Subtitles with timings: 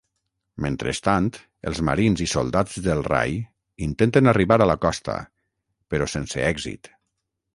[0.63, 1.27] Mentrestant,
[1.71, 3.37] els marins i soldats del rai
[3.89, 5.19] intenten arribar a la costa,
[5.95, 6.93] però sense èxit.